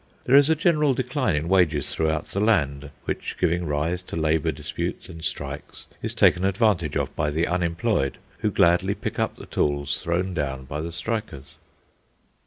[0.25, 4.51] There is a general decline in wages throughout the land, which, giving rise to labour
[4.51, 9.45] disputes and strikes, is taken advantage of by the unemployed, who gladly pick up the
[9.45, 11.53] tools thrown down by the strikers.